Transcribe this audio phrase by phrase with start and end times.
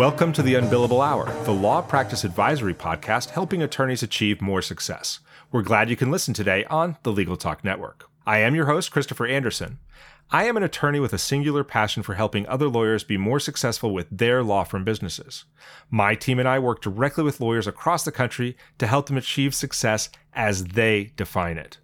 [0.00, 5.20] Welcome to the Unbillable Hour, the law practice advisory podcast helping attorneys achieve more success.
[5.52, 8.08] We're glad you can listen today on the Legal Talk Network.
[8.26, 9.78] I am your host, Christopher Anderson.
[10.30, 13.92] I am an attorney with a singular passion for helping other lawyers be more successful
[13.92, 15.44] with their law firm businesses.
[15.90, 19.54] My team and I work directly with lawyers across the country to help them achieve
[19.54, 21.76] success as they define it.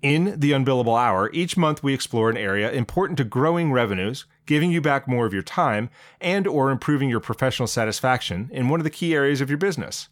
[0.00, 4.72] In the Unbillable Hour, each month we explore an area important to growing revenues, giving
[4.72, 8.84] you back more of your time, and or improving your professional satisfaction in one of
[8.84, 10.08] the key areas of your business.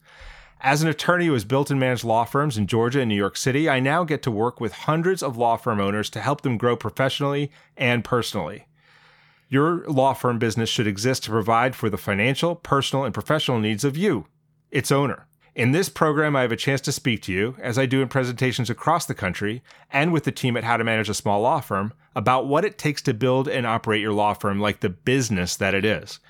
[0.61, 3.37] As an attorney who has built and managed law firms in Georgia and New York
[3.37, 6.57] City, I now get to work with hundreds of law firm owners to help them
[6.57, 8.67] grow professionally and personally.
[9.49, 13.85] Your law firm business should exist to provide for the financial, personal, and professional needs
[13.85, 14.27] of you,
[14.71, 15.27] its owner.
[15.57, 18.09] In this program, I have a chance to speak to you, as I do in
[18.09, 21.61] presentations across the country and with the team at How to Manage a Small Law
[21.61, 25.57] Firm, about what it takes to build and operate your law firm like the business
[25.57, 26.21] that it is.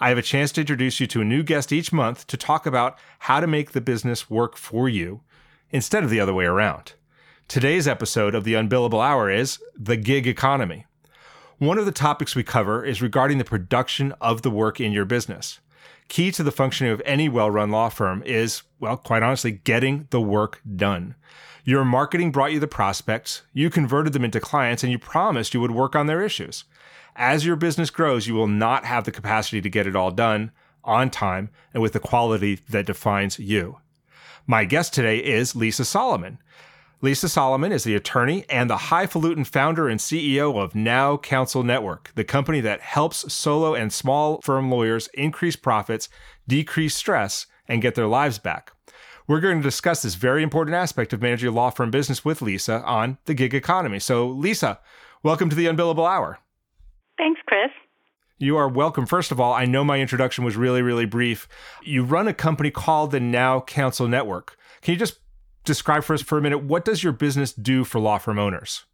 [0.00, 2.66] I have a chance to introduce you to a new guest each month to talk
[2.66, 5.20] about how to make the business work for you
[5.70, 6.94] instead of the other way around.
[7.46, 10.86] Today's episode of the Unbillable Hour is the gig economy.
[11.58, 15.04] One of the topics we cover is regarding the production of the work in your
[15.04, 15.60] business
[16.08, 20.06] key to the functioning of any well run law firm is, well, quite honestly, getting
[20.10, 21.14] the work done.
[21.64, 25.60] Your marketing brought you the prospects, you converted them into clients, and you promised you
[25.60, 26.64] would work on their issues.
[27.14, 30.50] As your business grows, you will not have the capacity to get it all done
[30.82, 33.78] on time and with the quality that defines you.
[34.46, 36.38] My guest today is Lisa Solomon.
[37.04, 42.12] Lisa Solomon is the attorney and the highfalutin founder and CEO of Now Counsel Network,
[42.14, 46.08] the company that helps solo and small firm lawyers increase profits,
[46.46, 48.70] decrease stress, and get their lives back.
[49.26, 52.40] We're going to discuss this very important aspect of managing a law firm business with
[52.40, 53.98] Lisa on the gig economy.
[53.98, 54.78] So, Lisa,
[55.24, 56.38] welcome to the Unbillable Hour.
[57.18, 57.72] Thanks, Chris.
[58.38, 59.06] You are welcome.
[59.06, 61.48] First of all, I know my introduction was really, really brief.
[61.82, 64.56] You run a company called the Now Counsel Network.
[64.82, 65.18] Can you just
[65.64, 68.84] describe for us for a minute what does your business do for law firm owners?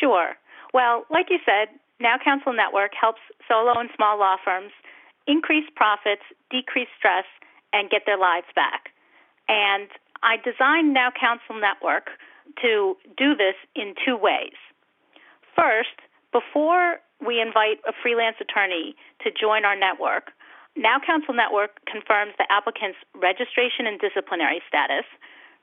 [0.00, 0.34] Sure.
[0.74, 1.68] Well, like you said,
[2.00, 4.72] Now Counsel Network helps solo and small law firms
[5.26, 7.24] increase profits, decrease stress,
[7.72, 8.90] and get their lives back.
[9.48, 9.88] And
[10.22, 12.10] I designed Now Counsel Network
[12.62, 14.56] to do this in two ways.
[15.54, 15.94] First,
[16.32, 20.32] before we invite a freelance attorney to join our network,
[20.76, 25.04] Now Counsel Network confirms the applicant's registration and disciplinary status,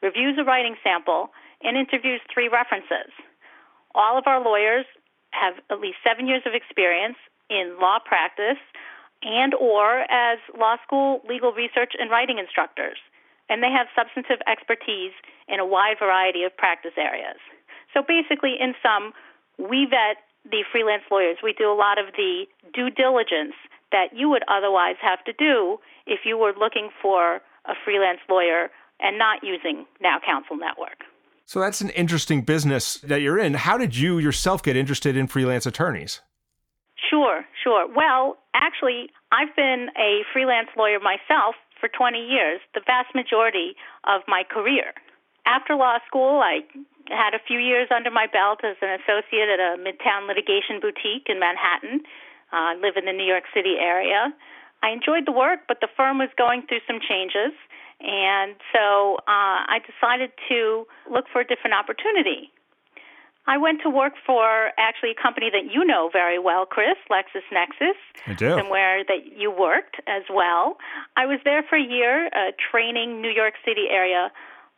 [0.01, 1.29] reviews a writing sample,
[1.61, 3.11] and interviews three references.
[3.93, 4.85] All of our lawyers
[5.31, 7.17] have at least seven years of experience
[7.49, 8.61] in law practice
[9.21, 12.97] and or as law school legal research and writing instructors
[13.49, 15.11] and they have substantive expertise
[15.47, 17.37] in a wide variety of practice areas
[17.93, 19.11] so basically in sum
[19.57, 23.53] we vet the freelance lawyers we do a lot of the due diligence
[23.91, 25.77] that you would otherwise have to do
[26.07, 31.03] if you were looking for a freelance lawyer and not using Now Counsel Network.
[31.45, 33.55] So that's an interesting business that you're in.
[33.55, 36.21] How did you yourself get interested in freelance attorneys?
[37.09, 37.87] Sure, sure.
[37.89, 43.73] Well, actually, I've been a freelance lawyer myself for 20 years, the vast majority
[44.03, 44.93] of my career.
[45.45, 46.61] After law school, I
[47.09, 51.25] had a few years under my belt as an associate at a midtown litigation boutique
[51.25, 52.05] in Manhattan.
[52.53, 54.29] Uh, I live in the New York City area.
[54.83, 57.57] I enjoyed the work, but the firm was going through some changes.
[58.01, 62.51] And so uh, I decided to look for a different opportunity.
[63.47, 67.97] I went to work for actually a company that you know very well, Chris, LexisNexis.
[68.27, 68.55] I do.
[68.55, 70.77] Somewhere that you worked as well.
[71.17, 74.31] I was there for a year uh, training New York City area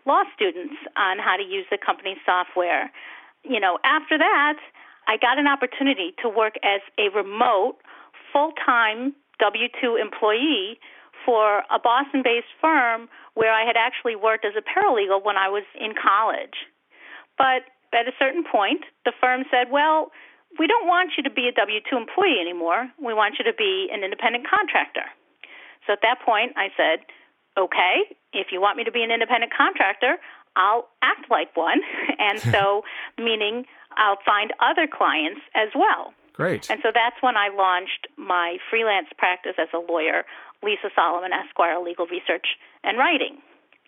[0.06, 2.92] law students on how to use the company's software.
[3.44, 4.58] You know, after that,
[5.08, 7.78] I got an opportunity to work as a remote,
[8.32, 10.80] full time W 2 employee
[11.26, 15.50] for a Boston based firm where I had actually worked as a paralegal when I
[15.50, 16.68] was in college.
[17.38, 17.64] But
[17.94, 20.12] at a certain point, the firm said, well,
[20.60, 22.90] we don't want you to be a W 2 employee anymore.
[23.00, 25.08] We want you to be an independent contractor.
[25.88, 27.06] So at that point, I said,
[27.58, 30.18] okay, if you want me to be an independent contractor,
[30.56, 31.82] I'll act like one.
[32.20, 32.84] And so,
[33.18, 33.66] meaning
[33.98, 36.14] I'll find other clients as well.
[36.42, 36.70] Great.
[36.70, 40.26] And so that's when I launched my freelance practice as a lawyer,
[40.64, 43.38] Lisa Solomon Esquire Legal Research and Writing.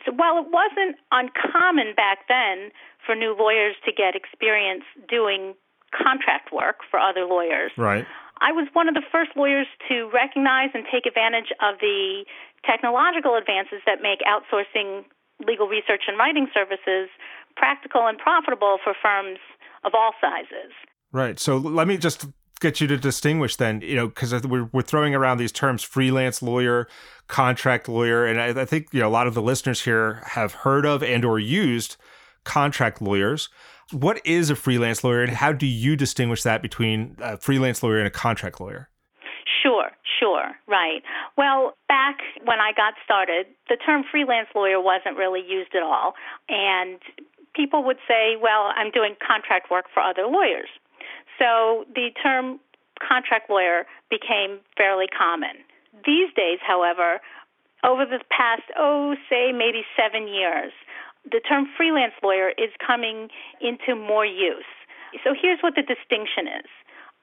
[0.06, 2.70] So while it wasn't uncommon back then
[3.06, 5.56] for new lawyers to get experience doing
[5.90, 8.06] contract work for other lawyers, right.
[8.42, 12.26] I was one of the first lawyers to recognize and take advantage of the
[12.66, 15.06] technological advances that make outsourcing
[15.46, 17.10] legal research and writing services
[17.56, 19.40] practical and profitable for firms
[19.86, 20.74] of all sizes.
[21.12, 21.40] Right.
[21.40, 22.26] So let me just
[22.64, 26.42] get you to distinguish then, you know, because we're, we're throwing around these terms freelance
[26.42, 26.88] lawyer,
[27.28, 30.54] contract lawyer, and I, I think, you know, a lot of the listeners here have
[30.54, 31.98] heard of and or used
[32.44, 33.50] contract lawyers.
[33.92, 38.00] What is a freelance lawyer and how do you distinguish that between a freelance lawyer
[38.00, 38.90] and a contract lawyer?
[39.62, 41.04] Sure, sure, right.
[41.38, 46.16] Well, back when I got started, the term freelance lawyer wasn't really used at all.
[46.50, 47.00] And
[47.56, 50.70] people would say, well, I'm doing contract work for other lawyers.
[51.40, 52.60] So the term
[53.00, 55.64] contract lawyer became fairly common.
[56.06, 57.20] These days, however,
[57.84, 60.72] over the past, oh, say maybe seven years,
[61.30, 63.30] the term freelance lawyer is coming
[63.62, 64.68] into more use.
[65.24, 66.70] So here's what the distinction is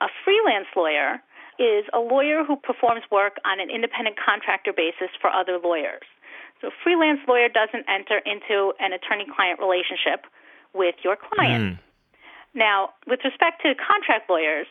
[0.00, 1.20] a freelance lawyer
[1.58, 6.06] is a lawyer who performs work on an independent contractor basis for other lawyers.
[6.60, 10.24] So a freelance lawyer doesn't enter into an attorney client relationship
[10.72, 11.76] with your client.
[11.76, 11.78] Mm.
[12.54, 14.66] Now, with respect to contract lawyers,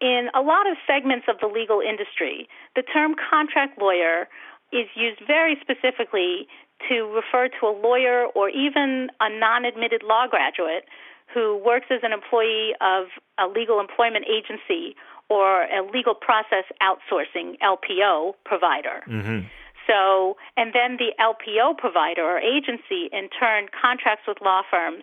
[0.00, 4.28] in a lot of segments of the legal industry, the term contract lawyer
[4.72, 6.48] is used very specifically
[6.88, 10.84] to refer to a lawyer or even a non admitted law graduate
[11.32, 13.06] who works as an employee of
[13.38, 14.96] a legal employment agency
[15.28, 19.04] or a legal process outsourcing LPO provider.
[19.06, 19.46] Mm-hmm.
[19.86, 25.02] So, and then the LPO provider or agency in turn contracts with law firms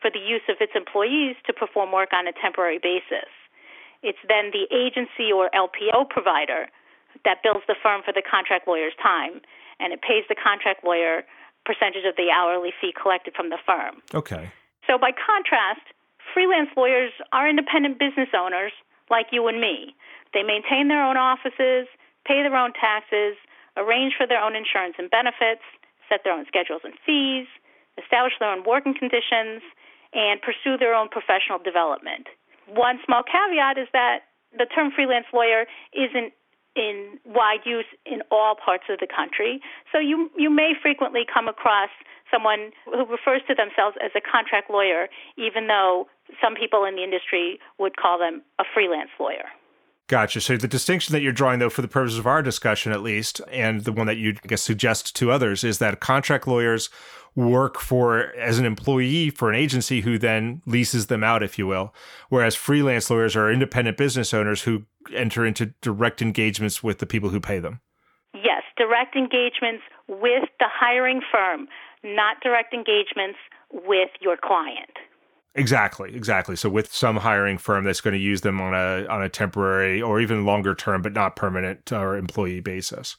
[0.00, 3.30] for the use of its employees to perform work on a temporary basis.
[4.02, 6.68] It's then the agency or LPO provider
[7.24, 9.40] that bills the firm for the contract lawyer's time,
[9.80, 11.24] and it pays the contract lawyer
[11.64, 13.98] percentage of the hourly fee collected from the firm.
[14.14, 14.52] Okay.
[14.86, 15.82] So, by contrast,
[16.32, 18.72] freelance lawyers are independent business owners
[19.10, 19.96] like you and me.
[20.32, 21.90] They maintain their own offices,
[22.24, 23.34] pay their own taxes,
[23.76, 25.66] arrange for their own insurance and benefits,
[26.08, 27.46] set their own schedules and fees,
[27.98, 29.62] establish their own working conditions,
[30.12, 32.26] and pursue their own professional development.
[32.68, 36.32] One small caveat is that the term freelance lawyer isn't
[36.76, 39.60] in wide use in all parts of the country.
[39.90, 41.88] So you you may frequently come across
[42.30, 45.08] someone who refers to themselves as a contract lawyer,
[45.38, 46.06] even though
[46.42, 49.48] some people in the industry would call them a freelance lawyer.
[50.08, 50.40] Gotcha.
[50.40, 53.40] So the distinction that you're drawing, though, for the purposes of our discussion at least,
[53.50, 56.90] and the one that you guess suggest to others, is that contract lawyers
[57.34, 61.66] work for as an employee for an agency who then leases them out, if you
[61.66, 61.92] will,
[62.28, 67.28] whereas freelance lawyers are independent business owners who enter into direct engagements with the people
[67.28, 67.80] who pay them.
[68.32, 71.68] Yes, direct engagements with the hiring firm,
[72.04, 73.38] not direct engagements
[73.70, 74.96] with your client.
[75.56, 76.54] Exactly, exactly.
[76.54, 80.02] So with some hiring firm that's going to use them on a on a temporary
[80.02, 83.16] or even longer term, but not permanent or employee basis.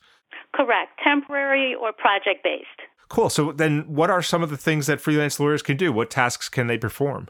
[0.53, 2.67] Correct, temporary or project based.
[3.09, 3.29] Cool.
[3.29, 5.91] So then, what are some of the things that freelance lawyers can do?
[5.91, 7.29] What tasks can they perform?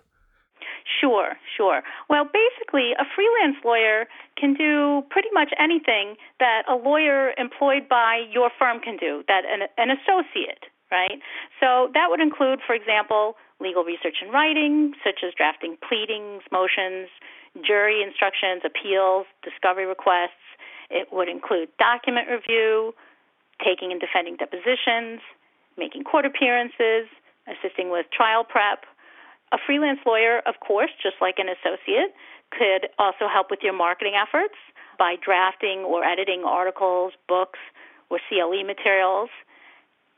[0.99, 1.83] Sure, sure.
[2.09, 8.23] Well, basically, a freelance lawyer can do pretty much anything that a lawyer employed by
[8.31, 11.19] your firm can do, that an, an associate, right?
[11.59, 17.09] So that would include, for example, legal research and writing, such as drafting pleadings, motions,
[17.65, 20.43] jury instructions, appeals, discovery requests.
[20.89, 22.93] It would include document review,
[23.63, 25.19] taking and defending depositions,
[25.77, 27.09] making court appearances,
[27.47, 28.85] assisting with trial prep.
[29.51, 32.13] A freelance lawyer, of course, just like an associate,
[32.51, 34.55] could also help with your marketing efforts
[34.99, 37.59] by drafting or editing articles, books,
[38.09, 39.29] or CLE materials.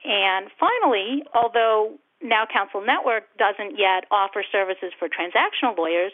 [0.03, 6.11] And finally, although now Counsel Network doesn't yet offer services for transactional lawyers.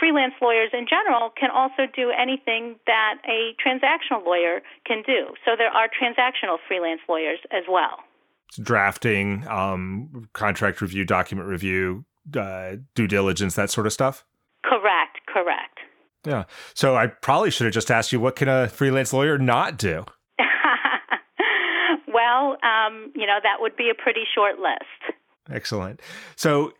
[0.00, 5.34] Freelance lawyers in general can also do anything that a transactional lawyer can do.
[5.44, 8.00] So there are transactional freelance lawyers as well.
[8.60, 12.04] Drafting, um, contract review, document review,
[12.36, 14.24] uh, due diligence, that sort of stuff?
[14.64, 15.78] Correct, correct.
[16.26, 16.44] Yeah.
[16.72, 20.04] So I probably should have just asked you what can a freelance lawyer not do?
[22.34, 25.16] Well, um, you know, that would be a pretty short list.
[25.50, 26.00] Excellent.
[26.36, 26.72] So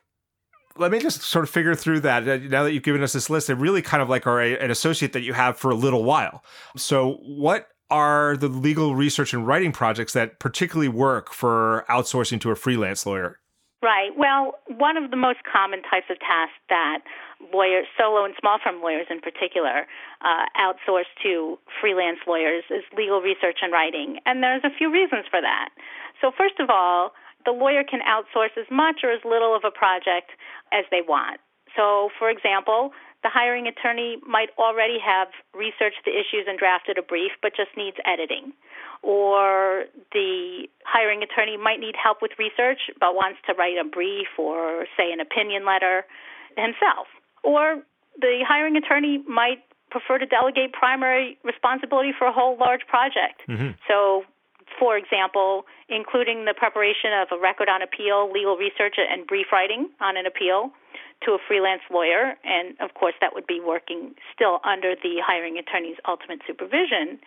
[0.76, 2.28] let me just sort of figure through that.
[2.28, 4.58] Uh, now that you've given us this list, they really kind of like are a,
[4.58, 6.42] an associate that you have for a little while.
[6.76, 12.50] So, what are the legal research and writing projects that particularly work for outsourcing to
[12.50, 13.38] a freelance lawyer?
[13.82, 14.10] Right.
[14.16, 17.00] Well, one of the most common types of tasks that
[17.52, 19.86] lawyers, solo and small firm lawyers in particular,
[20.22, 24.18] uh, outsource to freelance lawyers is legal research and writing.
[24.26, 25.70] And there's a few reasons for that.
[26.20, 27.12] So, first of all,
[27.44, 30.32] the lawyer can outsource as much or as little of a project
[30.72, 31.40] as they want.
[31.76, 37.02] So, for example, the hiring attorney might already have researched the issues and drafted a
[37.02, 38.52] brief, but just needs editing.
[39.02, 44.28] Or the hiring attorney might need help with research, but wants to write a brief
[44.38, 46.04] or, say, an opinion letter
[46.56, 47.08] himself.
[47.44, 47.82] Or
[48.20, 53.42] the hiring attorney might prefer to delegate primary responsibility for a whole large project.
[53.48, 53.78] Mm-hmm.
[53.86, 54.24] So,
[54.78, 59.90] for example, including the preparation of a record on appeal, legal research, and brief writing
[60.00, 60.72] on an appeal
[61.22, 65.58] to a freelance lawyer, and of course that would be working still under the hiring
[65.58, 67.18] attorney's ultimate supervision.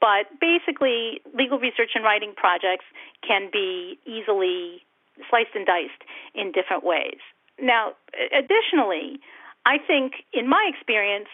[0.00, 2.84] But basically, legal research and writing projects
[3.26, 4.82] can be easily
[5.30, 6.02] sliced and diced
[6.34, 7.18] in different ways.
[7.60, 7.94] Now,
[8.34, 9.20] additionally,
[9.68, 11.28] I think in my experience,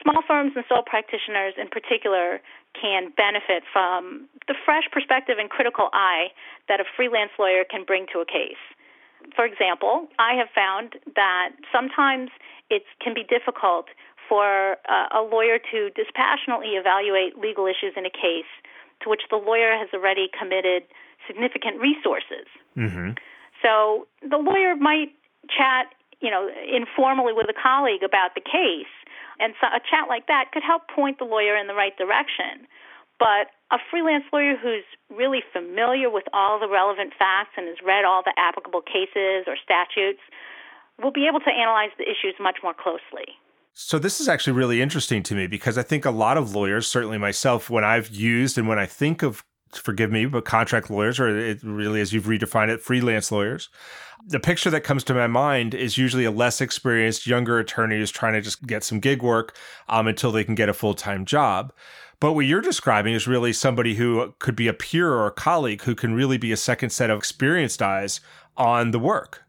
[0.00, 2.38] small firms and sole practitioners in particular
[2.78, 6.30] can benefit from the fresh perspective and critical eye
[6.70, 8.62] that a freelance lawyer can bring to a case
[9.34, 12.30] for example, I have found that sometimes
[12.68, 13.86] it can be difficult
[14.28, 18.50] for uh, a lawyer to dispassionately evaluate legal issues in a case
[19.02, 20.84] to which the lawyer has already committed
[21.26, 22.48] significant resources.
[22.76, 23.12] Mm-hmm.
[23.62, 25.12] So the lawyer might
[25.48, 28.90] chat, you know, informally with a colleague about the case,
[29.40, 32.66] and so a chat like that could help point the lawyer in the right direction.
[33.18, 38.04] But a freelance lawyer who's really familiar with all the relevant facts and has read
[38.04, 40.20] all the applicable cases or statutes
[41.02, 43.38] will be able to analyze the issues much more closely.
[43.72, 46.86] So this is actually really interesting to me because I think a lot of lawyers,
[46.86, 49.44] certainly myself, when I've used and when I think of
[49.76, 53.68] forgive me, but contract lawyers, or it really, as you've redefined it, freelance lawyers.
[54.26, 58.10] The picture that comes to my mind is usually a less experienced, younger attorney who's
[58.10, 59.56] trying to just get some gig work
[59.88, 61.72] um, until they can get a full time job.
[62.20, 65.82] But what you're describing is really somebody who could be a peer or a colleague
[65.82, 68.20] who can really be a second set of experienced eyes
[68.56, 69.42] on the work.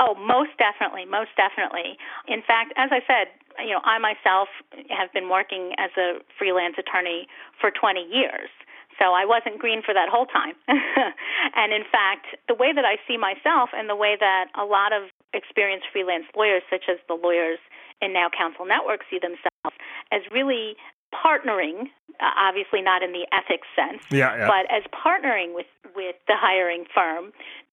[0.00, 1.96] Oh, most definitely, most definitely.
[2.28, 4.48] In fact, as I said, you know, I myself
[4.90, 7.26] have been working as a freelance attorney
[7.60, 8.50] for 20 years.
[8.98, 10.54] So I wasn't green for that whole time.
[10.68, 14.92] and in fact, the way that I see myself and the way that a lot
[14.92, 17.58] of experienced freelance lawyers, such as the lawyers
[18.02, 19.76] in Now Counsel Network, see themselves
[20.10, 20.74] as really
[21.14, 21.88] partnering,
[22.20, 24.48] uh, obviously not in the ethics sense, yeah, yeah.
[24.50, 27.32] but as partnering with, with the hiring firm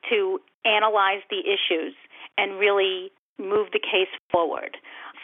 [0.10, 1.94] to analyze the issues
[2.38, 4.78] and really move the case forward.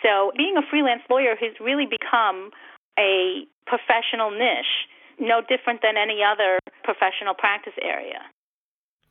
[0.03, 2.50] So, being a freelance lawyer has really become
[2.98, 4.89] a professional niche,
[5.22, 8.20] no different than any other professional practice area.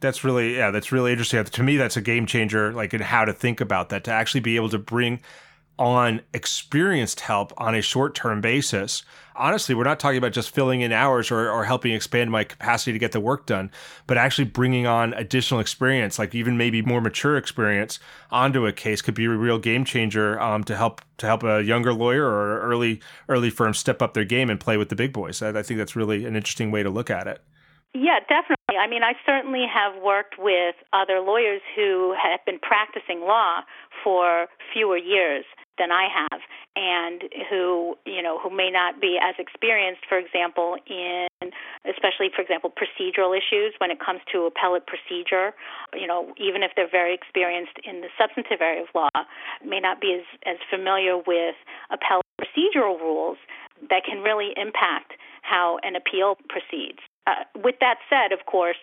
[0.01, 1.45] That's really, yeah, that's really interesting.
[1.45, 4.41] To me, that's a game changer, like in how to think about that, to actually
[4.41, 5.21] be able to bring
[5.81, 9.03] on experienced help on a short term basis.
[9.35, 12.93] Honestly, we're not talking about just filling in hours or, or helping expand my capacity
[12.93, 13.71] to get the work done,
[14.07, 17.99] but actually bringing on additional experience, like even maybe more mature experience
[18.31, 21.63] onto a case could be a real game changer um, to help to help a
[21.63, 25.15] younger lawyer or early early firm step up their game and play with the big
[25.15, 25.41] boys.
[25.41, 27.41] I, I think that's really an interesting way to look at it.
[27.95, 28.77] Yeah, definitely.
[28.79, 33.63] I mean, I certainly have worked with other lawyers who have been practicing law
[34.05, 35.45] for fewer years
[35.81, 36.41] than I have,
[36.77, 41.27] and who you know who may not be as experienced, for example, in
[41.89, 45.57] especially for example procedural issues when it comes to appellate procedure.
[45.97, 49.25] You know, even if they're very experienced in the substantive area of law,
[49.65, 51.57] may not be as as familiar with
[51.89, 53.39] appellate procedural rules
[53.89, 57.01] that can really impact how an appeal proceeds.
[57.27, 58.77] Uh, with that said, of course,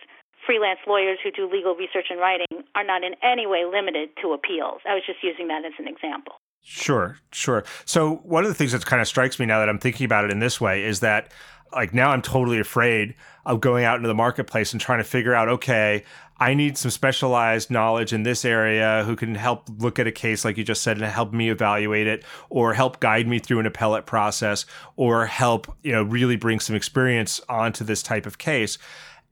[0.46, 4.34] freelance lawyers who do legal research and writing are not in any way limited to
[4.34, 4.82] appeals.
[4.88, 6.42] I was just using that as an example.
[6.62, 7.64] Sure, sure.
[7.86, 10.26] So one of the things that kind of strikes me now that I'm thinking about
[10.26, 11.32] it in this way is that
[11.72, 15.34] like now I'm totally afraid of going out into the marketplace and trying to figure
[15.34, 16.04] out okay,
[16.40, 20.46] I need some specialized knowledge in this area who can help look at a case
[20.46, 23.66] like you just said and help me evaluate it or help guide me through an
[23.66, 24.66] appellate process
[24.98, 28.78] or help, you know, really bring some experience onto this type of case.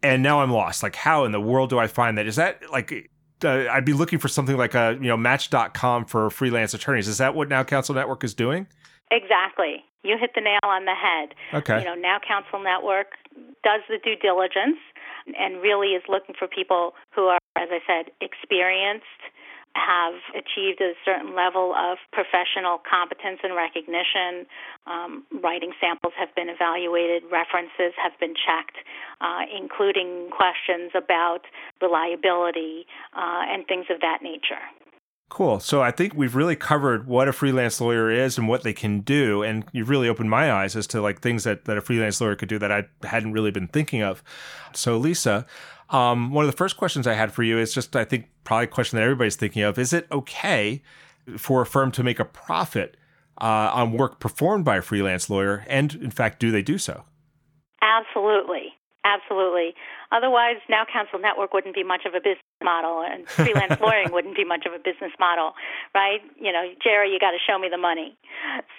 [0.01, 0.83] And now I'm lost.
[0.83, 2.27] Like how in the world do I find that?
[2.27, 3.11] Is that like
[3.45, 7.07] uh, I'd be looking for something like a you know Match.com for freelance attorneys.
[7.07, 8.67] Is that what Now Counsel Network is doing?
[9.11, 9.83] Exactly.
[10.03, 11.33] You hit the nail on the head.
[11.53, 11.79] Okay.
[11.79, 13.13] You know, Now Counsel Network
[13.63, 14.77] does the due diligence
[15.37, 19.05] and really is looking for people who are, as I said, experienced,
[19.75, 24.47] have achieved a certain level of professional competence and recognition.
[24.87, 28.79] Um, writing samples have been evaluated, references have been checked,
[29.19, 31.43] uh, including questions about
[31.81, 34.63] reliability uh, and things of that nature.
[35.27, 35.59] Cool.
[35.59, 38.99] So I think we've really covered what a freelance lawyer is and what they can
[38.99, 39.41] do.
[39.41, 42.35] And you've really opened my eyes as to like things that, that a freelance lawyer
[42.35, 44.23] could do that I hadn't really been thinking of.
[44.73, 45.47] So Lisa,
[45.89, 48.65] um, one of the first questions I had for you is just, I think, probably
[48.65, 49.77] a question that everybody's thinking of.
[49.77, 50.81] Is it okay
[51.37, 52.97] for a firm to make a profit
[53.39, 55.65] uh, on work performed by a freelance lawyer?
[55.67, 57.03] And in fact, do they do so?
[57.81, 58.73] Absolutely.
[59.05, 59.75] Absolutely.
[60.11, 64.35] Otherwise, Now Counsel Network wouldn't be much of a business model, and freelance lawyering wouldn't
[64.35, 65.53] be much of a business model,
[65.93, 66.21] right?
[66.37, 68.17] You know, Jerry, you got to show me the money.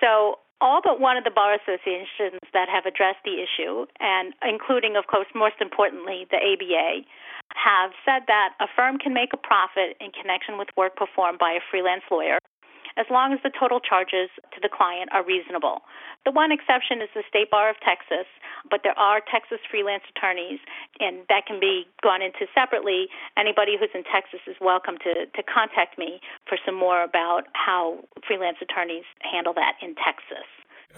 [0.00, 4.96] So, all but one of the bar associations that have addressed the issue, and including,
[4.96, 7.04] of course, most importantly, the ABA,
[7.54, 11.52] have said that a firm can make a profit in connection with work performed by
[11.52, 12.38] a freelance lawyer
[12.96, 15.82] as long as the total charges to the client are reasonable.
[16.24, 18.26] The one exception is the State Bar of Texas,
[18.68, 20.58] but there are Texas freelance attorneys,
[20.98, 23.06] and that can be gone into separately.
[23.36, 28.00] Anybody who's in Texas is welcome to, to contact me for some more about how
[28.26, 30.48] freelance attorneys handle that in Texas.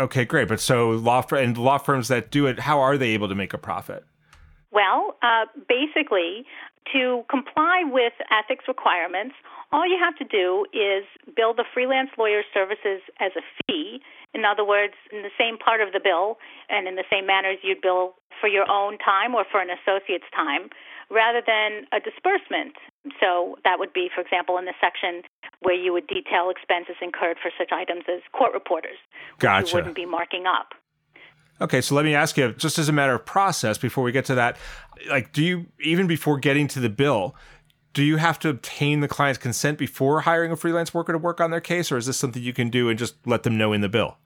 [0.00, 0.48] Okay, great.
[0.48, 3.52] But so law and law firms that do it, how are they able to make
[3.52, 4.04] a profit?
[4.70, 6.44] Well, uh, basically,
[6.92, 9.34] to comply with ethics requirements,
[9.72, 11.04] all you have to do is
[11.36, 14.00] bill the freelance lawyer services as a fee.
[14.34, 17.50] In other words, in the same part of the bill and in the same manner
[17.50, 20.70] as you'd bill for your own time or for an associate's time,
[21.10, 22.76] rather than a disbursement.
[23.20, 25.22] So that would be, for example, in the section
[25.60, 28.98] where you would detail expenses incurred for such items as court reporters.
[29.38, 29.66] Gotcha.
[29.66, 30.74] You wouldn't be marking up.
[31.60, 34.24] Okay, so let me ask you, just as a matter of process, before we get
[34.26, 34.56] to that,
[35.08, 37.34] like, do you even before getting to the bill,
[37.94, 41.40] do you have to obtain the client's consent before hiring a freelance worker to work
[41.40, 43.72] on their case, or is this something you can do and just let them know
[43.72, 44.18] in the bill?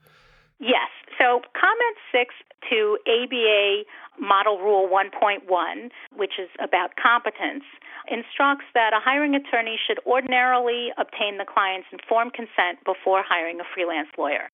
[0.59, 0.89] Yes.
[1.17, 2.35] So, comment six
[2.69, 3.83] to ABA
[4.19, 7.63] Model Rule 1.1, which is about competence,
[8.07, 13.63] instructs that a hiring attorney should ordinarily obtain the client's informed consent before hiring a
[13.73, 14.49] freelance lawyer.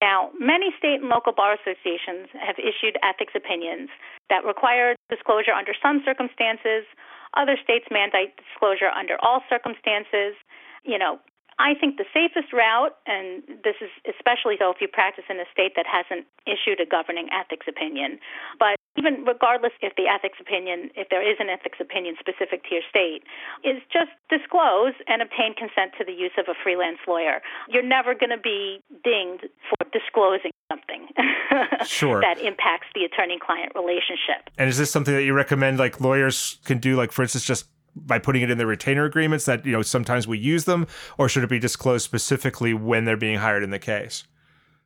[0.00, 3.90] Now, many state and local bar associations have issued ethics opinions
[4.30, 6.86] that require disclosure under some circumstances
[7.36, 10.32] other states mandate disclosure under all circumstances.
[10.84, 11.18] You know,
[11.58, 15.48] I think the safest route, and this is especially so if you practice in a
[15.52, 18.18] state that hasn't issued a governing ethics opinion,
[18.58, 22.74] but even regardless if the ethics opinion, if there is an ethics opinion specific to
[22.74, 23.22] your state,
[23.62, 27.40] is just disclose and obtain consent to the use of a freelance lawyer.
[27.70, 31.08] You're never going to be dinged for disclosing something
[31.86, 32.20] sure.
[32.20, 34.50] that impacts the attorney client relationship.
[34.58, 37.66] And is this something that you recommend like lawyers can do like for instance just
[37.94, 41.28] by putting it in their retainer agreements that you know sometimes we use them, or
[41.28, 44.24] should it be disclosed specifically when they're being hired in the case?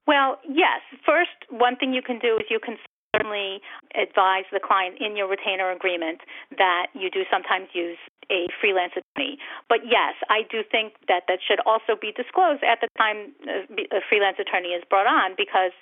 [0.07, 0.81] Well, yes.
[1.05, 2.77] First, one thing you can do is you can
[3.15, 3.61] certainly
[3.95, 6.21] advise the client in your retainer agreement
[6.57, 9.37] that you do sometimes use a freelance attorney.
[9.69, 13.69] But yes, I do think that that should also be disclosed at the time uh,
[13.93, 15.77] a freelance attorney is brought on because,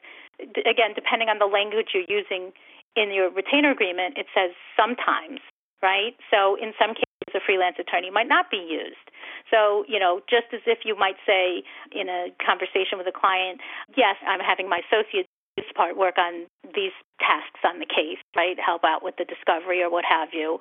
[0.66, 2.50] again, depending on the language you're using
[2.98, 5.38] in your retainer agreement, it says sometimes,
[5.78, 6.18] right?
[6.26, 9.06] So in some cases, a freelance attorney might not be used.
[9.46, 11.62] So, you know, just as if you might say
[11.94, 13.62] in a conversation with a client,
[13.94, 15.30] yes, I'm having my associate
[15.74, 18.56] part work on these tasks on the case, right?
[18.58, 20.58] Help out with the discovery or what have you.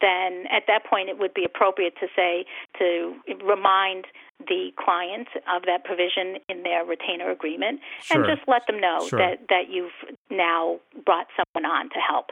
[0.00, 2.44] Then at that point, it would be appropriate to say
[2.78, 3.14] to
[3.44, 4.06] remind
[4.46, 8.22] the client of that provision in their retainer agreement sure.
[8.22, 9.18] and just let them know sure.
[9.18, 9.92] that, that you've
[10.30, 12.30] now brought someone on to help.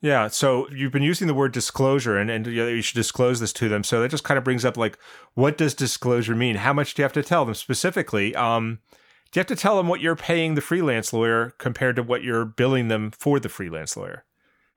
[0.00, 3.68] Yeah, so you've been using the word disclosure, and, and you should disclose this to
[3.68, 3.82] them.
[3.82, 4.96] So that just kind of brings up like,
[5.34, 6.56] what does disclosure mean?
[6.56, 8.34] How much do you have to tell them specifically?
[8.36, 8.78] Um,
[9.34, 12.44] you have to tell them what you're paying the freelance lawyer compared to what you're
[12.44, 14.24] billing them for the freelance lawyer?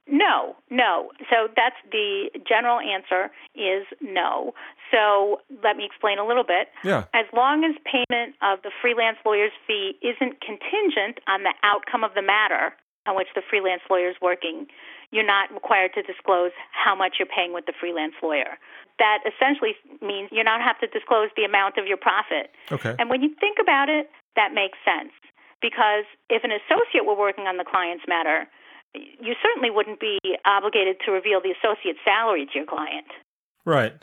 [0.07, 1.11] No, no.
[1.29, 4.53] So that's the general answer is no.
[4.91, 6.67] So let me explain a little bit.
[6.83, 7.05] Yeah.
[7.13, 12.11] As long as payment of the freelance lawyer's fee isn't contingent on the outcome of
[12.13, 12.73] the matter
[13.07, 14.67] on which the freelance lawyer is working,
[15.11, 18.59] you're not required to disclose how much you're paying with the freelance lawyer.
[18.99, 22.51] That essentially means you don't have to disclose the amount of your profit.
[22.71, 22.95] Okay.
[22.99, 25.11] And when you think about it, that makes sense.
[25.61, 28.47] Because if an associate were working on the client's matter,
[28.93, 33.07] you certainly wouldn't be obligated to reveal the associate's salary to your client.
[33.63, 33.93] Right.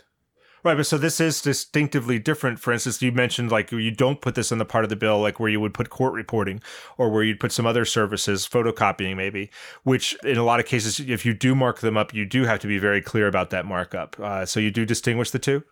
[0.65, 2.59] Right, but so this is distinctively different.
[2.59, 5.21] For instance, you mentioned like you don't put this in the part of the bill,
[5.21, 6.61] like where you would put court reporting
[6.97, 9.51] or where you'd put some other services, photocopying maybe,
[9.85, 12.59] which in a lot of cases, if you do mark them up, you do have
[12.61, 14.19] to be very clear about that markup.
[14.19, 15.63] Uh, so you do distinguish the two?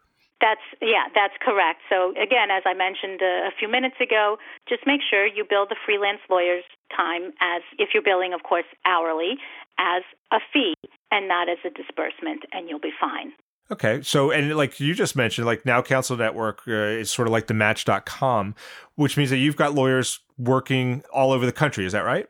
[0.41, 1.81] That's yeah, that's correct.
[1.89, 4.37] So again, as I mentioned a, a, few minutes ago,
[4.69, 8.69] just make sure you bill the freelance lawyer's time as if you're billing, of course,
[8.85, 9.41] hourly
[9.79, 10.75] as a fee
[11.11, 13.33] and not as a disbursement, and you'll be fine.
[13.71, 14.01] Okay.
[14.03, 17.47] So, and like you just mentioned, like now Counsel Network uh, is sort of like
[17.47, 18.55] the match.com,
[18.95, 21.85] which means that you've got lawyers working all over the country.
[21.85, 22.29] Is that right?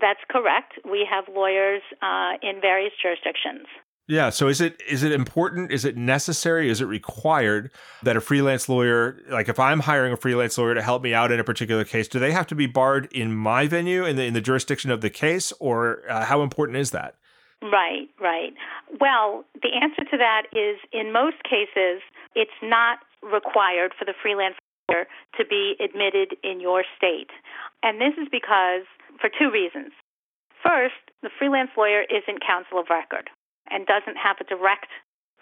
[0.00, 0.74] That's correct.
[0.84, 3.66] We have lawyers uh, in various jurisdictions.
[4.06, 4.30] Yeah.
[4.30, 5.72] So is it is it important?
[5.72, 6.68] Is it necessary?
[6.68, 7.70] Is it required
[8.02, 11.32] that a freelance lawyer, like if I'm hiring a freelance lawyer to help me out
[11.32, 14.24] in a particular case, do they have to be barred in my venue in the
[14.24, 17.16] in the jurisdiction of the case, or uh, how important is that?
[17.62, 18.52] Right, right.
[19.00, 22.02] Well, the answer to that is in most cases,
[22.34, 24.56] it's not required for the freelance
[24.90, 25.06] lawyer
[25.38, 27.30] to be admitted in your state.
[27.82, 28.84] And this is because,
[29.18, 29.92] for two reasons.
[30.62, 33.30] First, the freelance lawyer isn't counsel of record
[33.70, 34.88] and doesn't have a direct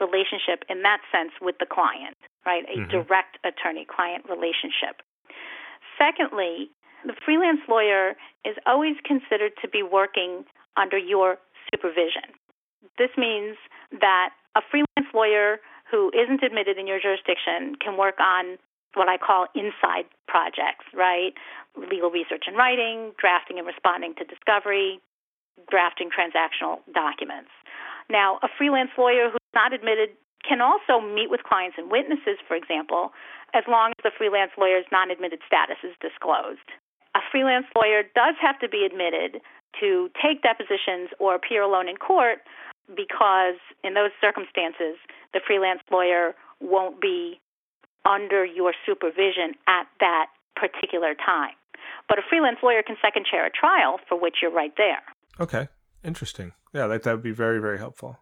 [0.00, 2.64] relationship in that sense with the client, right?
[2.66, 2.90] A mm-hmm.
[2.90, 5.02] direct attorney client relationship.
[5.98, 6.70] Secondly,
[7.04, 10.44] the freelance lawyer is always considered to be working
[10.76, 11.38] under your
[11.70, 12.34] supervision.
[12.98, 13.56] This means
[14.00, 15.58] that a freelance lawyer
[15.90, 18.58] who isn't admitted in your jurisdiction can work on
[18.94, 21.32] what I call inside projects, right?
[21.76, 25.00] Legal research and writing, drafting and responding to discovery,
[25.70, 27.50] drafting transactional documents.
[28.12, 30.12] Now, a freelance lawyer who's not admitted
[30.44, 33.16] can also meet with clients and witnesses, for example,
[33.54, 36.68] as long as the freelance lawyer's non admitted status is disclosed.
[37.16, 39.40] A freelance lawyer does have to be admitted
[39.80, 42.44] to take depositions or appear alone in court
[42.92, 45.00] because, in those circumstances,
[45.32, 47.40] the freelance lawyer won't be
[48.04, 51.56] under your supervision at that particular time.
[52.08, 55.00] But a freelance lawyer can second chair a trial for which you're right there.
[55.40, 55.68] Okay,
[56.04, 56.52] interesting.
[56.72, 58.18] Yeah, that, that would be very, very helpful.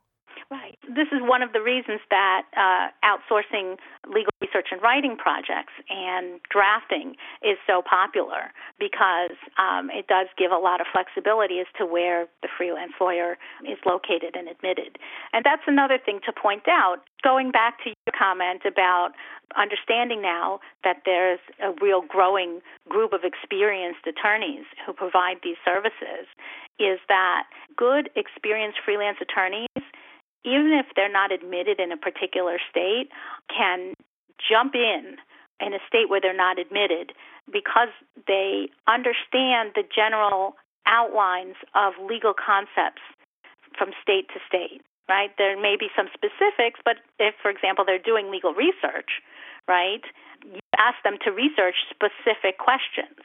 [0.51, 0.77] Right.
[0.83, 6.41] This is one of the reasons that uh, outsourcing legal research and writing projects and
[6.51, 11.87] drafting is so popular because um, it does give a lot of flexibility as to
[11.87, 14.99] where the freelance lawyer is located and admitted.
[15.33, 16.99] And that's another thing to point out.
[17.23, 19.15] Going back to your comment about
[19.57, 26.27] understanding now that there's a real growing group of experienced attorneys who provide these services,
[26.81, 27.45] is that
[27.77, 29.69] good, experienced freelance attorneys
[30.45, 33.09] even if they're not admitted in a particular state,
[33.49, 33.93] can
[34.41, 35.17] jump in
[35.61, 37.13] in a state where they're not admitted
[37.53, 37.93] because
[38.27, 43.05] they understand the general outlines of legal concepts
[43.77, 45.31] from state to state, right?
[45.37, 49.21] There may be some specifics, but if, for example, they're doing legal research,
[49.69, 50.03] right,
[50.43, 53.21] you ask them to research specific questions.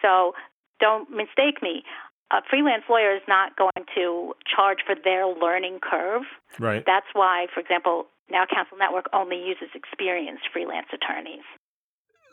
[0.00, 0.32] So
[0.80, 1.84] don't mistake me
[2.32, 6.22] a freelance lawyer is not going to charge for their learning curve.
[6.58, 6.82] Right.
[6.86, 11.44] That's why, for example, Now Counsel Network only uses experienced freelance attorneys.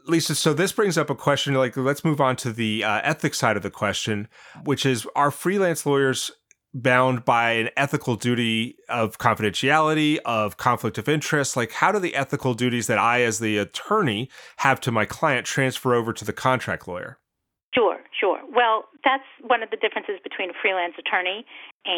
[0.08, 1.54] Lisa, so this brings up a question.
[1.54, 4.28] Like, let's move on to the uh, ethics side of the question,
[4.64, 6.32] which is: Are freelance lawyers
[6.74, 11.56] bound by an ethical duty of confidentiality, of conflict of interest?
[11.56, 15.46] Like, how do the ethical duties that I, as the attorney, have to my client
[15.46, 17.20] transfer over to the contract lawyer?
[17.74, 18.40] Sure, sure.
[18.52, 21.46] Well, that's one of the differences between a freelance attorney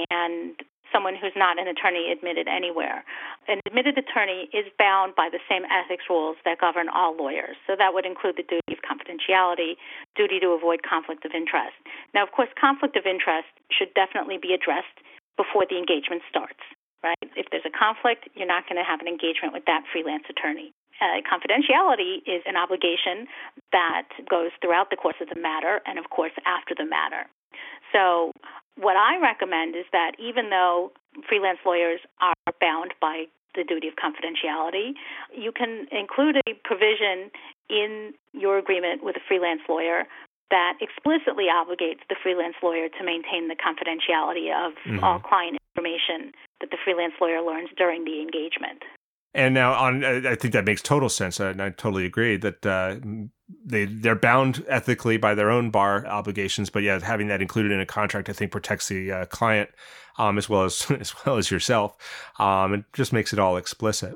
[0.10, 0.54] and
[0.94, 3.02] someone who's not an attorney admitted anywhere.
[3.50, 7.58] An admitted attorney is bound by the same ethics rules that govern all lawyers.
[7.66, 9.82] So that would include the duty of confidentiality,
[10.14, 11.74] duty to avoid conflict of interest.
[12.14, 15.02] Now, of course, conflict of interest should definitely be addressed
[15.36, 16.62] before the engagement starts,
[17.02, 17.18] right?
[17.34, 20.70] If there's a conflict, you're not going to have an engagement with that freelance attorney.
[21.02, 23.28] Uh, confidentiality is an obligation
[23.72, 27.28] that goes throughout the course of the matter and, of course, after the matter.
[27.92, 28.32] So,
[28.78, 30.92] what I recommend is that even though
[31.28, 33.26] freelance lawyers are bound by
[33.56, 34.94] the duty of confidentiality,
[35.30, 37.30] you can include a provision
[37.70, 40.06] in your agreement with a freelance lawyer
[40.50, 45.04] that explicitly obligates the freelance lawyer to maintain the confidentiality of mm-hmm.
[45.04, 48.82] all client information that the freelance lawyer learns during the engagement.
[49.36, 52.98] And now, on I think that makes total sense, and I totally agree that uh,
[53.66, 56.70] they they're bound ethically by their own bar obligations.
[56.70, 59.70] But yeah, having that included in a contract, I think protects the uh, client
[60.18, 61.96] um, as well as as well as yourself.
[62.40, 64.16] Um, it just makes it all explicit.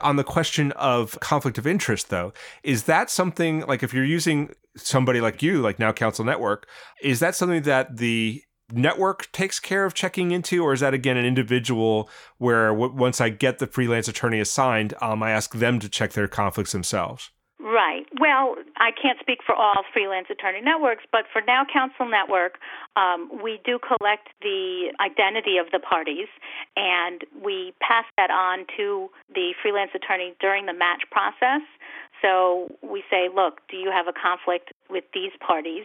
[0.00, 4.54] On the question of conflict of interest, though, is that something like if you're using
[4.76, 6.68] somebody like you, like Now Counsel Network,
[7.02, 11.16] is that something that the network takes care of checking into, or is that again
[11.16, 15.78] an individual where w- once I get the freelance attorney assigned, um, I ask them
[15.80, 17.30] to check their conflicts themselves?
[17.58, 17.97] Right.
[18.18, 22.58] Well, I can't speak for all freelance attorney networks, but for Now Counsel Network,
[22.96, 26.26] um, we do collect the identity of the parties
[26.74, 31.62] and we pass that on to the freelance attorney during the match process.
[32.20, 35.84] So we say, look, do you have a conflict with these parties?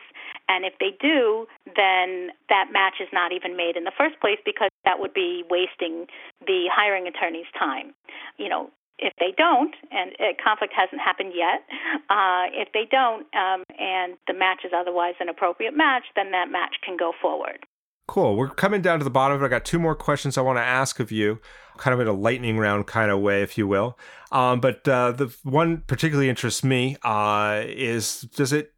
[0.49, 4.39] And if they do, then that match is not even made in the first place
[4.43, 6.07] because that would be wasting
[6.47, 7.93] the hiring attorney's time.
[8.37, 8.71] You know,
[9.03, 11.67] if they don't, and a conflict hasn't happened yet,
[12.09, 16.49] uh, if they don't, um, and the match is otherwise an appropriate match, then that
[16.49, 17.65] match can go forward.
[18.07, 18.35] Cool.
[18.35, 19.45] We're coming down to the bottom of it.
[19.45, 21.39] I got two more questions I want to ask of you,
[21.77, 23.97] kind of in a lightning round kind of way, if you will.
[24.31, 28.73] Um, but uh, the one particularly interests me uh, is does it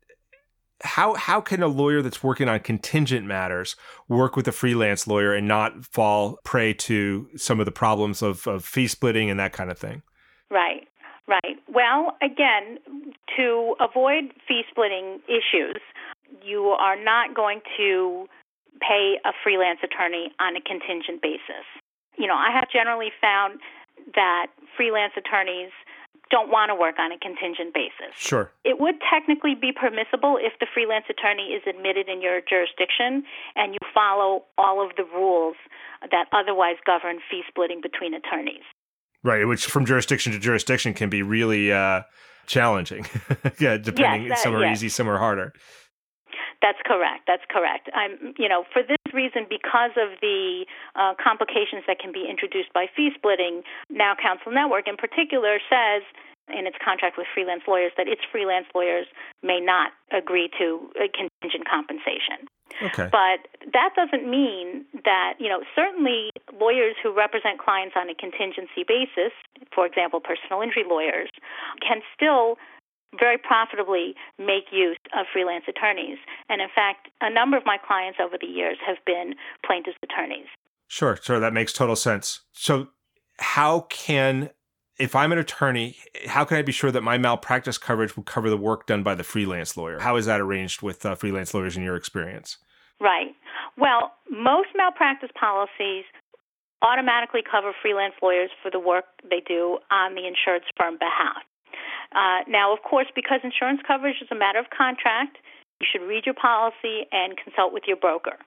[0.83, 3.75] how how can a lawyer that's working on contingent matters
[4.07, 8.45] work with a freelance lawyer and not fall prey to some of the problems of,
[8.47, 10.03] of fee splitting and that kind of thing?
[10.51, 10.87] Right,
[11.27, 11.57] right.
[11.67, 12.79] Well, again,
[13.37, 15.81] to avoid fee splitting issues,
[16.43, 18.27] you are not going to
[18.81, 21.65] pay a freelance attorney on a contingent basis.
[22.17, 23.59] You know, I have generally found
[24.13, 25.71] that freelance attorneys
[26.31, 28.13] don't want to work on a contingent basis.
[28.17, 28.51] Sure.
[28.63, 33.23] It would technically be permissible if the freelance attorney is admitted in your jurisdiction
[33.55, 35.55] and you follow all of the rules
[36.01, 38.65] that otherwise govern fee splitting between attorneys.
[39.25, 42.03] Right, which from jurisdiction to jurisdiction can be really uh,
[42.45, 43.09] challenging.
[43.59, 44.29] yeah, depending.
[44.29, 44.77] Yes, that, some are yes.
[44.77, 45.51] easy, some are harder.
[46.61, 47.25] That's correct.
[47.25, 47.89] That's correct.
[47.97, 52.71] I'm, you know, for this reason, because of the uh, complications that can be introduced
[52.71, 56.05] by fee splitting, Now Counsel Network in particular says
[56.53, 59.09] in its contract with freelance lawyers that its freelance lawyers
[59.41, 60.85] may not agree to
[61.17, 62.45] contingent compensation.
[62.81, 63.09] Okay.
[63.11, 68.83] But that doesn't mean that, you know, certainly lawyers who represent clients on a contingency
[68.87, 69.31] basis,
[69.73, 71.29] for example, personal injury lawyers,
[71.79, 72.57] can still
[73.17, 76.17] very profitably make use of freelance attorneys.
[76.49, 79.35] And in fact, a number of my clients over the years have been
[79.65, 80.47] plaintiffs' attorneys.
[80.87, 81.39] Sure, sure.
[81.39, 82.41] That makes total sense.
[82.53, 82.89] So,
[83.39, 84.49] how can,
[84.97, 88.49] if I'm an attorney, how can I be sure that my malpractice coverage will cover
[88.49, 89.99] the work done by the freelance lawyer?
[89.99, 92.57] How is that arranged with uh, freelance lawyers in your experience?
[93.01, 93.35] Right.
[93.77, 96.05] Well, most malpractice policies
[96.81, 101.43] automatically cover freelance lawyers for the work they do on the insured's firm behalf.
[102.13, 105.37] Uh, now, of course, because insurance coverage is a matter of contract,
[105.81, 108.37] you should read your policy and consult with your broker.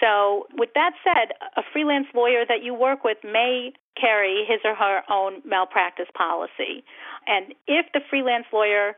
[0.00, 4.74] So, with that said, a freelance lawyer that you work with may carry his or
[4.74, 6.82] her own malpractice policy.
[7.26, 8.96] And if the freelance lawyer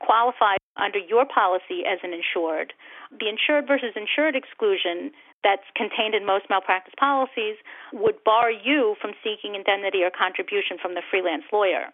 [0.00, 2.72] qualifies under your policy as an insured,
[3.18, 5.12] the insured versus insured exclusion
[5.44, 7.56] that's contained in most malpractice policies
[7.92, 11.90] would bar you from seeking indemnity or contribution from the freelance lawyer.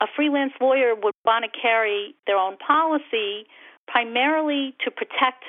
[0.00, 3.46] A freelance lawyer would want to carry their own policy
[3.88, 5.44] primarily to protect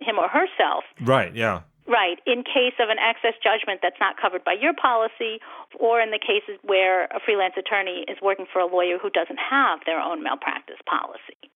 [0.00, 0.84] him or herself.
[1.00, 1.62] Right, yeah.
[1.86, 5.38] Right, in case of an excess judgment that's not covered by your policy,
[5.78, 9.38] or in the cases where a freelance attorney is working for a lawyer who doesn't
[9.38, 11.52] have their own malpractice policy.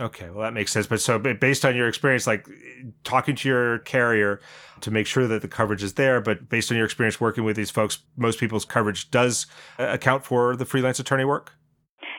[0.00, 0.86] Okay, well that makes sense.
[0.86, 2.46] But so based on your experience, like
[3.04, 4.40] talking to your carrier
[4.80, 7.56] to make sure that the coverage is there, but based on your experience working with
[7.56, 9.46] these folks, most people's coverage does
[9.78, 11.52] uh, account for the freelance attorney work.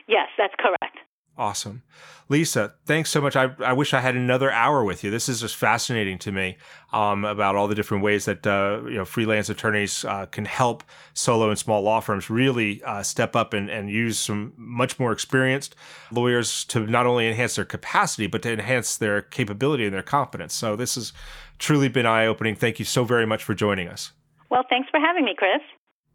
[0.08, 0.96] Yes, that's correct.
[1.38, 1.82] Awesome.
[2.28, 3.36] Lisa, thanks so much.
[3.36, 5.10] I, I wish I had another hour with you.
[5.10, 6.56] This is just fascinating to me
[6.92, 10.82] um, about all the different ways that uh, you know freelance attorneys uh, can help
[11.12, 15.12] solo and small law firms really uh, step up and, and use some much more
[15.12, 15.76] experienced
[16.10, 20.54] lawyers to not only enhance their capacity, but to enhance their capability and their competence.
[20.54, 21.12] So this has
[21.58, 22.56] truly been eye opening.
[22.56, 24.12] Thank you so very much for joining us.
[24.50, 25.60] Well, thanks for having me, Chris.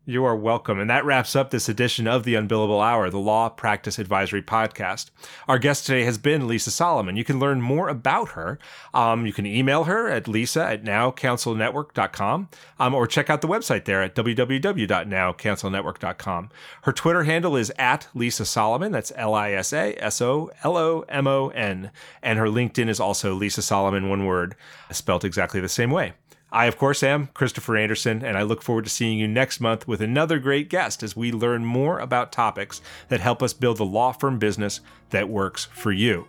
[0.04, 0.80] You are welcome.
[0.80, 5.12] And that wraps up this edition of the Unbillable Hour, the Law Practice Advisory Podcast.
[5.48, 7.16] Our guest today has been Lisa Solomon.
[7.16, 8.58] You can learn more about her.
[8.96, 13.86] Um, you can email her at lisa at nowcounselnetwork.com um, or check out the website
[13.86, 16.50] there at www.nowcounselnetwork.com.
[16.82, 18.92] Her Twitter handle is at Lisa Solomon.
[18.92, 21.92] That's L I S A S O L O M O N.
[22.24, 24.56] And her LinkedIn is also Lisa Solomon, one word,
[24.90, 26.14] spelt exactly the same way.
[26.54, 29.88] I, of course, am Christopher Anderson, and I look forward to seeing you next month
[29.88, 33.86] with another great guest as we learn more about topics that help us build the
[33.86, 36.28] law firm business that works for you.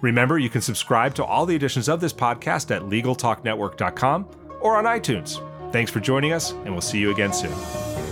[0.00, 4.28] Remember, you can subscribe to all the editions of this podcast at LegalTalkNetwork.com
[4.60, 5.42] or on iTunes.
[5.72, 7.50] Thanks for joining us, and we'll see you again soon.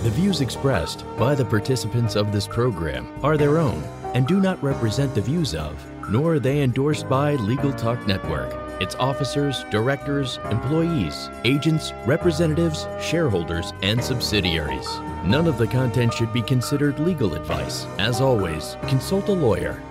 [0.03, 3.81] The views expressed by the participants of this program are their own
[4.13, 8.64] and do not represent the views of, nor are they endorsed by Legal Talk Network
[8.81, 14.87] its officers, directors, employees, agents, representatives, shareholders, and subsidiaries.
[15.23, 17.85] None of the content should be considered legal advice.
[17.97, 19.81] As always, consult a lawyer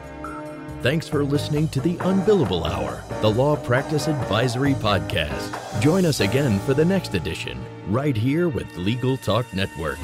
[0.84, 5.80] Thanks for listening to the Unbillable Hour, the Law Practice Advisory Podcast.
[5.80, 9.98] Join us again for the next edition, right here with Legal Talk Network.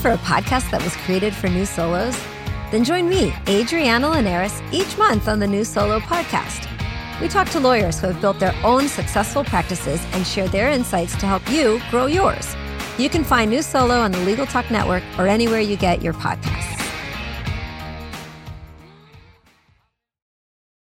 [0.00, 2.18] For a podcast that was created for new solos?
[2.70, 6.66] Then join me, Adriana Linares, each month on the New Solo Podcast.
[7.20, 11.14] We talk to lawyers who have built their own successful practices and share their insights
[11.16, 12.56] to help you grow yours.
[12.98, 16.14] You can find New Solo on the Legal Talk Network or anywhere you get your
[16.14, 16.79] podcasts.